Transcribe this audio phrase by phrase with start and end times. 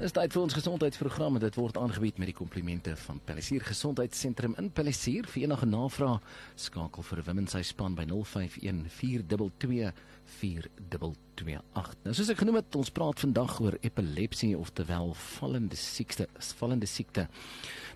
[0.00, 4.54] Dis tyd vir ons gesondheidsprogram en dit word aangebied met die komplimente van Palisier Gesondheidssentrum
[4.56, 5.26] in Palisier.
[5.28, 6.14] Vir enige navrae
[6.56, 9.92] skakel vir Wim en sy span by 051 422
[10.38, 11.92] 4228.
[12.06, 16.30] Nou soos ek genoem het, ons praat vandag oor epilepsie oftewel vallende siekte,
[16.62, 17.28] vallende siekte.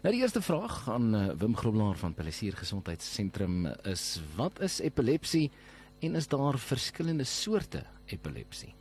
[0.04, 5.48] Nou die eerste vraag aan uh, Wim Groblaar van Palisier Gesondheidssentrum is: Wat is epilepsie
[6.04, 8.74] en is daar verskillende soorte epilepsie?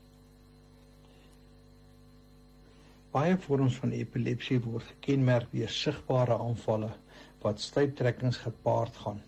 [3.14, 6.90] Baie vorms van epilepsie word gekenmerk deur sigbare aanvalle
[7.44, 9.22] wat stuiptrekkings gepaard gaan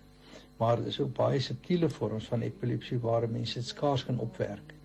[0.58, 4.75] maar daar is ook baie subtiele vorms van epilepsie waar mense dit skaars kan opwerk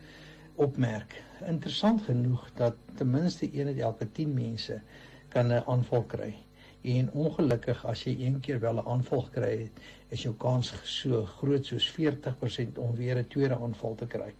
[0.61, 1.23] opmerk.
[1.47, 4.81] Interessant genoeg dat ten minste 1 uit elke 10 mense
[5.29, 6.35] kan 'n aanval kry.
[6.83, 11.25] En ongelukkig as jy een keer wel 'n aanval kry het, is jou kans so
[11.25, 14.33] groot soos 40% om weer 'n tweede aanval te kry.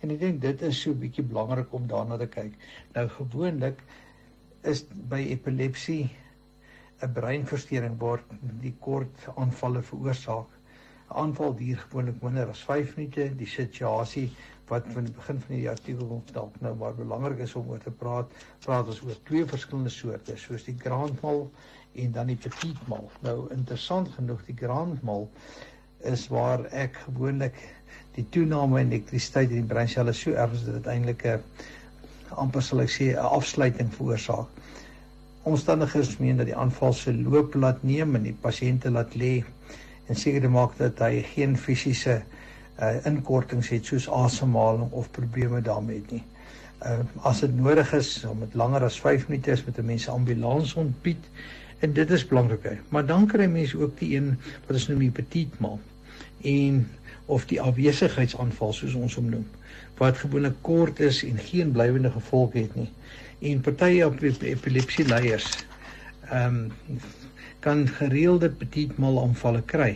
[0.00, 2.56] En ek dink dit is so 'n bietjie belangrik om daarna te kyk.
[2.94, 3.82] Nou gewoonlik
[4.62, 6.10] is by epilepsie
[7.02, 8.24] 'n breinversteuring word
[8.60, 10.48] die kort aanvalle veroorsaak
[11.14, 13.28] aanval duur gewoonlik minder as 5 minute.
[13.36, 14.30] Die situasie
[14.70, 17.90] wat van die begin van die artikel dalk nou maar belangrik is om oor te
[17.90, 18.32] praat,
[18.64, 21.50] praat ons oor twee verskillende soorte, soos die grand mal
[21.94, 23.10] en dan die petit mal.
[23.20, 25.28] Nou interessant genoeg, die grand mal
[26.08, 27.58] is waar ek gewoonlik
[28.16, 31.40] die toename in elektrisiteit in die breinselle so erg is dat dit eintlik 'n
[32.42, 34.48] amper sal ek sê 'n afsluiting veroorsaak.
[35.42, 39.44] Omstandighede meen dat die aanval se loop laat neem en die pasiënte laat lê
[40.08, 42.22] en seker maak dat hy geen fisiese
[42.80, 46.24] uh, inkortings het soos asemhaling of probleme daarmee het nie.
[46.82, 50.08] Uh, as dit nodig is om dit langer as 5 minute is met 'n mens
[50.08, 51.28] ambulans ontbied
[51.82, 52.78] en dit is belangrik.
[52.88, 55.80] Maar dan kry mense ook die een wat ons noem die petit mal
[56.42, 56.86] en
[57.26, 59.46] of die afwesigheidsaanval soos ons hom noem
[60.00, 62.88] wat gewoonlik kort is en geen blywende gevolge het nie.
[63.50, 64.00] En party
[64.54, 65.50] epilepsie leiers
[66.30, 67.02] ehm um,
[67.62, 69.92] kan gereelde petit mal aanvalle kry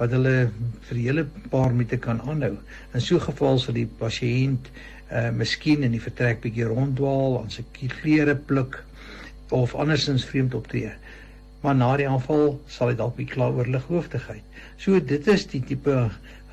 [0.00, 0.48] wat hulle
[0.88, 1.22] vir hele
[1.52, 2.56] paar minute kan aanhou.
[2.94, 4.70] In so 'n geval sal die pasiënt
[5.12, 8.82] uh miskien in die vertrek bietjie ronddwaal, aan sy klere pluk
[9.50, 10.90] of andersins vreemd optree.
[11.64, 14.58] Maar na die aanval sal hy dalk bietjie kla oor lighoofdigheid.
[14.80, 15.94] So dit is die tipe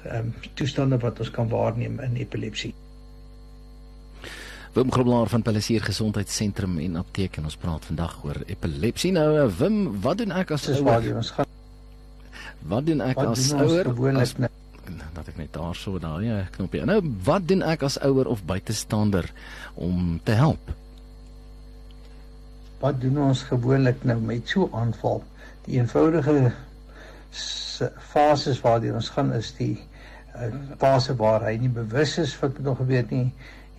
[0.02, 2.72] ehm um, toestande wat ons kan waarneem in epilepsie.
[4.74, 9.12] Wim Groblaar van Palisier Gesondheidssentrum en Apteek en ons praat vandag oor epilepsie.
[9.12, 11.12] Nou eh, Wim, wat doen ek as ouer?
[11.20, 11.52] Ons gaan
[12.72, 13.90] Wat doen ek wat as ouer?
[13.90, 14.50] Gewoonlik
[15.16, 16.82] dat ek net daar so daai ja, knoppie.
[16.88, 19.28] Nou, wat doen ek as ouer of buitestander
[19.76, 20.72] om te help?
[22.82, 25.20] Wat doen ons gewoonlik nou met so aanval?
[25.68, 26.52] Die eenvoudige
[28.12, 30.48] fases waardeur ons gaan is die uh,
[30.82, 33.28] fase waar hy nie bewus is wat hom gebeur nie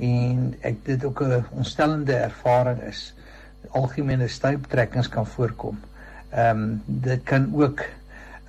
[0.03, 3.13] en ek dit ook 'n ontstellende ervaring is.
[3.71, 5.81] Algemene stuiptrekkings kan voorkom.
[6.31, 7.83] Ehm um, dit kan ook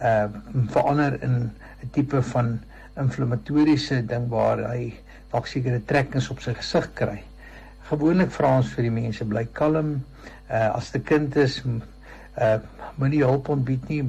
[0.01, 0.29] uh
[0.69, 1.35] verander in
[1.81, 2.59] 'n tipe van
[2.97, 4.93] inflammatoriese ding waar hy
[5.31, 7.23] dalk sekere trekkings op sy gesig kry.
[7.89, 10.03] Gewoonlik vra ons vir die mense bly kalm.
[10.53, 12.59] Uh as 'n kind is uh
[13.01, 14.03] moenie hulp ontbied nie.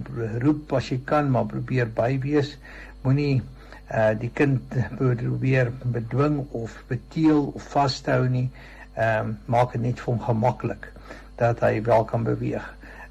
[0.45, 2.57] Roep as jy kan, maar probeer by wees.
[3.03, 3.43] Moenie
[3.91, 8.51] uh die kind probeer bedwing of beteel of vashou nie.
[8.95, 10.91] Ehm um, maak dit net vir hom gemaklik
[11.41, 12.67] dat hy wel kan beweeg.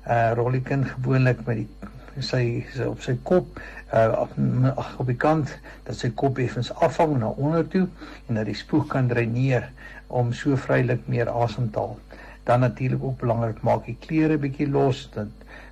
[0.08, 3.60] Uh rol die kind gewoonlik met die sy, sy op sy kop
[3.94, 4.26] uh
[4.74, 5.52] ag op die kant
[5.88, 7.88] dat sy kop effens afhang na onder toe
[8.28, 9.70] en dat die spoeg kan dreineer
[10.08, 11.98] om so vrylik meer asem te haal.
[12.44, 15.28] Dan natuurlik ook belangrik maak die klere bietjie los dat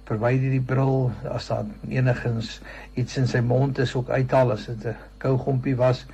[0.07, 2.59] verwyder die bril as daar enigins
[2.99, 6.05] iets in sy mond is ook uithaal as dit 'n kougompie was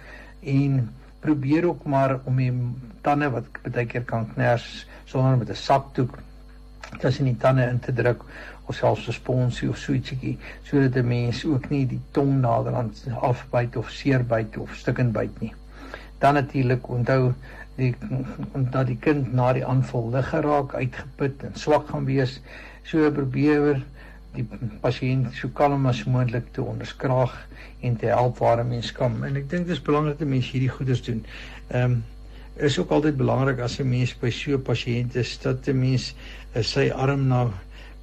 [0.42, 0.90] en
[1.20, 2.54] probeer ook maar om die
[3.02, 6.18] tande wat baie keer kan kners sonder met 'n sakdoek
[7.00, 8.22] tussen die tande in te druk
[8.66, 13.06] of selfs 'n sponsie of so ietsie sodat 'n mens ook nie die tong naderhand
[13.22, 15.54] afbyt of seerbyt of stukkend byt nie.
[16.20, 17.34] Dan natuurlik onthou
[17.78, 17.94] die
[18.74, 22.40] dat die kind na die aanval lig geraak, uitgeput en swak gaan wees.
[22.90, 23.82] So probeer
[24.36, 24.46] die
[24.82, 27.34] pasiënt so kalm as moontlik te onderskraag
[27.86, 29.24] en te help waar 'n mens kan.
[29.24, 31.26] En ek dink dit is belangrik dat mense hierdie goeders doen.
[31.70, 32.04] Ehm um,
[32.58, 36.16] is ook altyd belangrik as 'n mens by so 'n pasiënt is dat 'n mens
[36.56, 37.50] uh, sy arm na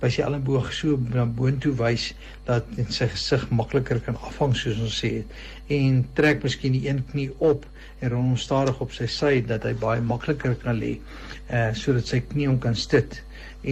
[0.04, 2.10] by sy elmboog so na boontoe wys
[2.48, 5.12] dat sy gesig makliker kan afhang soos ons sê
[5.78, 7.64] en trek miskien die een knie op
[8.00, 10.98] en rol hom stadig op sy sy dat hy baie makliker kan lê
[11.48, 13.22] uh sodat sy knie hom kan sit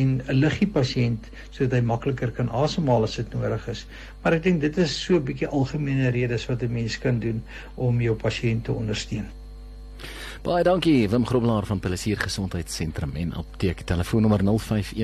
[0.00, 3.84] en 'n liggie pasiënt sodat hy makliker kan asemhaal as dit nodig is.
[4.22, 7.42] Maar ek dink dit is so 'n bietjie algemene redes wat 'n mens kan doen
[7.76, 9.28] om jou pasiënt te ondersteun.
[10.42, 14.98] Baie dankie Wim Grobelaar van Pelissier Gesondheidssentrum en apteek telefoonnommer 0514224228.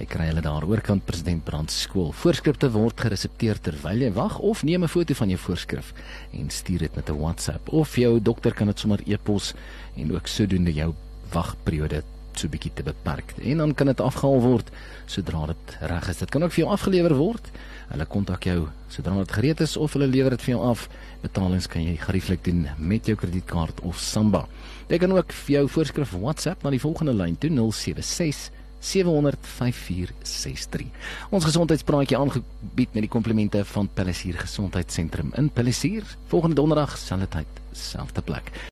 [0.00, 2.08] Ek kry hulle daar oorkant president Brand skool.
[2.16, 5.92] Voorskrifte word geresepteer terwyl jy wag of neem 'n foto van jou voorskrif
[6.32, 9.52] en stuur dit met 'n WhatsApp of jou dokter kan dit sommer e-pos
[9.96, 10.94] en ook sodoende jou
[11.32, 13.34] wagperiode so bietjie te beperk.
[13.42, 14.70] En dan kan dit afgehaal word
[15.10, 16.22] sodra dit reg is.
[16.22, 17.50] Dit kan ook vir jou afgelewer word.
[17.90, 20.88] Hulle kontak jou sodra dit gereed is of hulle lewer dit vir jou af.
[21.22, 24.46] Betalings kan jy gerieflik doen met jou kredietkaart of Samba.
[24.88, 28.50] Jy kan ook vir jou voorskrif WhatsApp na die volgende lyn 076
[28.84, 30.84] 7005463.
[31.32, 36.04] Ons gesondheidspraatjie aangebied met die komplimente van Pelissier Gesondheidssentrum in Pelissier.
[36.32, 38.46] Volgende donderdag selfde tyd, selfde plek.